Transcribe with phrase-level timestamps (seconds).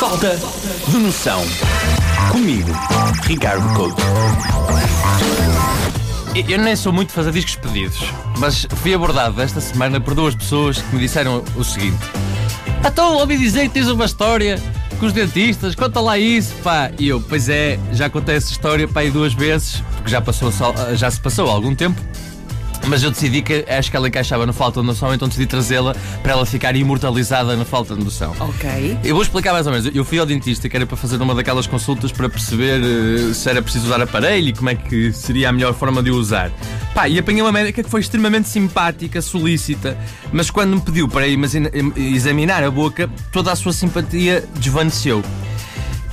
[0.00, 0.40] Falta
[0.88, 1.42] de noção.
[2.32, 2.70] Comigo,
[3.24, 4.02] Ricardo Couto.
[6.48, 7.98] Eu nem sou muito fazer discos pedidos,
[8.38, 11.98] mas fui abordado esta semana por duas pessoas que me disseram o seguinte:
[12.82, 14.58] Então, ouvi dizer que tens uma história
[14.98, 16.90] com os dentistas, conta lá isso, pá.
[16.98, 20.50] E eu, pois é, já contei essa história, pá, aí duas vezes, porque já, passou,
[20.94, 22.00] já se passou algum tempo.
[22.86, 25.94] Mas eu decidi que acho que ela encaixava no Falta de Noção, então decidi trazê-la
[26.22, 28.34] para ela ficar imortalizada na Falta de Noção.
[28.40, 28.98] Ok.
[29.04, 29.94] Eu vou explicar mais ou menos.
[29.94, 33.48] Eu fui ao dentista que era para fazer uma daquelas consultas para perceber uh, se
[33.48, 36.50] era preciso usar aparelho e como é que seria a melhor forma de o usar.
[36.94, 39.96] Pá, e apanhei uma médica que foi extremamente simpática, solícita,
[40.32, 41.26] mas quando me pediu para
[41.96, 45.22] examinar a boca, toda a sua simpatia desvaneceu.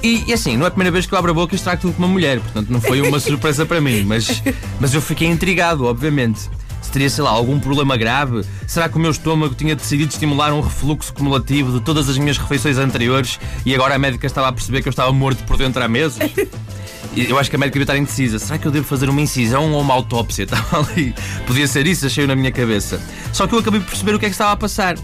[0.02, 1.82] E, e, assim, não é a primeira vez que eu abro a boca e estrago
[1.82, 4.44] tudo com uma mulher, portanto não foi uma surpresa para mim, mas,
[4.80, 6.50] mas eu fiquei intrigado, obviamente.
[6.82, 8.46] Se teria, sei lá, algum problema grave?
[8.66, 12.38] Será que o meu estômago tinha decidido estimular um refluxo cumulativo de todas as minhas
[12.38, 15.84] refeições anteriores e agora a médica estava a perceber que eu estava morto por dentro
[15.84, 16.18] há meses?
[17.26, 18.38] Eu acho que a médica estar indecisa.
[18.38, 20.44] Será que eu devo fazer uma incisão ou uma autópsia?
[20.46, 21.16] Estava ali.
[21.46, 23.02] Podia ser isso, achei na minha cabeça.
[23.34, 24.96] Só que eu acabei por perceber o que é que estava a passar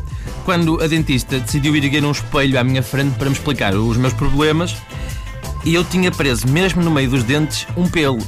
[0.46, 4.14] quando a dentista decidiu erguer um espelho à minha frente para me explicar os meus
[4.14, 4.76] problemas
[5.66, 8.20] e eu tinha preso, mesmo no meio dos dentes, um pelo.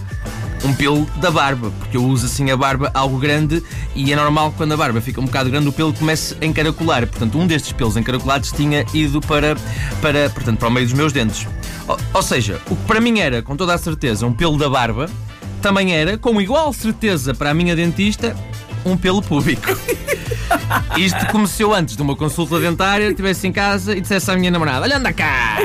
[0.66, 3.62] Um pelo da barba, porque eu uso assim a barba algo grande
[3.94, 6.46] e é normal que quando a barba fica um bocado grande o pelo comece a
[6.46, 7.06] encaracolar.
[7.06, 9.56] Portanto, um destes pelos encaracolados tinha ido para,
[10.02, 11.48] para, portanto, para o meio dos meus dentes.
[11.88, 14.68] Ou, ou seja, o que para mim era, com toda a certeza, um pelo da
[14.68, 15.08] barba,
[15.62, 18.36] também era, com igual certeza para a minha dentista,
[18.84, 19.68] um pelo público.
[20.98, 24.82] Isto começou antes de uma consulta dentária, estivesse em casa e dissesse à minha namorada:
[24.82, 25.60] Olha, anda cá!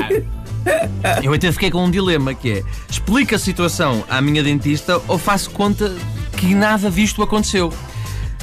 [1.23, 5.17] Eu até fiquei com um dilema que é: explica a situação à minha dentista ou
[5.17, 5.95] faço conta
[6.37, 7.73] que nada disto aconteceu?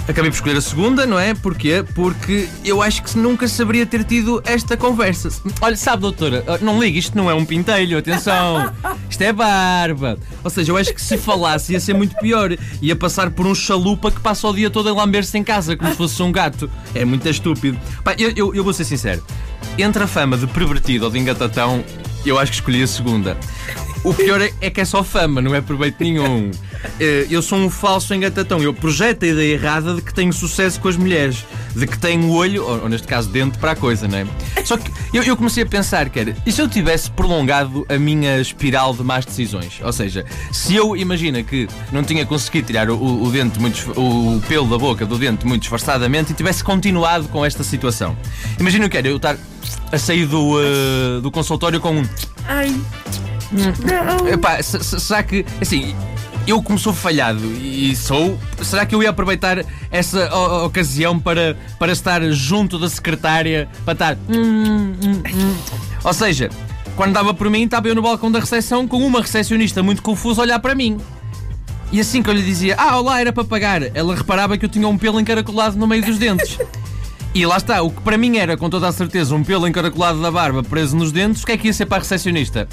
[0.08, 1.34] Acabei por escolher a segunda, não é?
[1.34, 1.84] Porquê?
[1.94, 5.28] Porque eu acho que nunca saberia ter tido esta conversa.
[5.60, 8.72] Olha, sabe, doutora, não ligue, isto não é um pintelho, atenção.
[9.10, 10.18] Isto é barba.
[10.44, 12.56] Ou seja, eu acho que se falasse ia ser muito pior.
[12.80, 15.90] Ia passar por um chalupa que passa o dia todo a lamber-se em casa, como
[15.90, 16.70] se fosse um gato.
[16.94, 17.78] É muito estúpido.
[18.02, 19.22] Pá, eu, eu, eu vou ser sincero.
[19.76, 21.84] Entre a fama de pervertido ou de engatatão,
[22.24, 23.36] eu acho que escolhi a segunda.
[24.04, 26.50] O pior é, é que é só fama, não é proveito nenhum.
[27.00, 28.62] Eh, eu sou um falso engatatão.
[28.62, 32.30] Eu projeto a ideia errada de que tenho sucesso com as mulheres, de que tenho
[32.30, 34.26] olho, ou, neste caso dente, para a coisa, não é?
[34.64, 38.40] Só que eu, eu comecei a pensar era, e se eu tivesse prolongado a minha
[38.40, 39.80] espiral de más decisões?
[39.82, 44.40] Ou seja, se eu imagina que não tinha conseguido tirar o, o dente muito, o
[44.48, 48.16] pelo da boca do dente muito disfarçadamente e tivesse continuado com esta situação.
[48.58, 49.36] Imagina o que era eu estar
[49.90, 52.08] a sair do, uh, do consultório com um.
[52.46, 52.74] Ai.
[53.52, 54.28] Não.
[54.28, 55.44] Epá, será que.
[55.60, 55.94] Assim,
[56.46, 60.34] eu como sou falhado e sou, será que eu ia aproveitar essa
[60.64, 64.18] ocasião para, para estar junto da secretária, para estar.
[64.28, 65.56] Hum, hum, hum.
[66.04, 66.48] Ou seja,
[66.96, 70.40] quando dava por mim, estava eu no balcão da recepção com uma recepcionista muito confusa
[70.40, 70.98] a olhar para mim.
[71.90, 74.68] E assim que eu lhe dizia, ah, olá, era para pagar, ela reparava que eu
[74.68, 76.58] tinha um pelo encaracolado no meio dos dentes.
[77.34, 80.20] E lá está, o que para mim era com toda a certeza um pelo encaracolado
[80.20, 82.68] da barba preso nos dentes, o que é que ia ser para a recepcionista?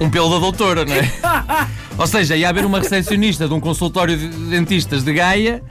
[0.00, 1.12] Um pelo da doutora, não é?
[1.96, 5.62] Ou seja, ia haver uma recepcionista de um consultório de dentistas de Gaia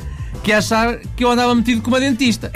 [0.43, 2.51] que ia achar que eu andava metido com uma dentista.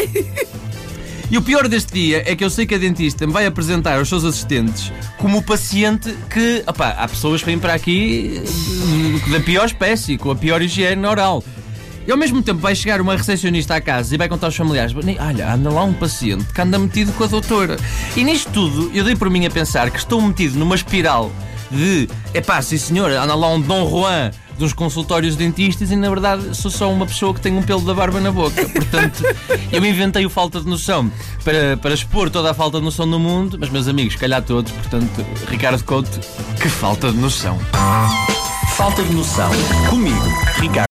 [1.29, 3.97] E o pior deste dia é que eu sei que a dentista me vai apresentar
[3.97, 6.63] aos seus assistentes como o paciente que.
[6.65, 8.41] Opá, há pessoas que vêm para aqui
[9.29, 11.43] da pior espécie, com a pior higiene oral.
[12.07, 14.95] E ao mesmo tempo vai chegar uma recepcionista à casa e vai contar aos familiares:
[14.95, 17.77] olha, anda lá um paciente que anda metido com a doutora.
[18.15, 21.29] E nisto tudo eu dei por mim a pensar que estou metido numa espiral
[21.69, 26.55] de epá, sim senhor, anda lá um Dom Juan dos consultórios dentistas e na verdade
[26.55, 28.67] sou só uma pessoa que tem um pelo da barba na boca.
[28.69, 29.23] Portanto,
[29.69, 31.11] eu inventei o falta de noção
[31.43, 34.71] para, para expor toda a falta de noção no mundo, mas meus amigos, calhar todos,
[34.71, 36.19] portanto, Ricardo Couto,
[36.59, 37.59] que falta de noção.
[38.75, 39.51] Falta de noção.
[39.89, 40.23] Comigo,
[40.59, 40.86] Ricardo.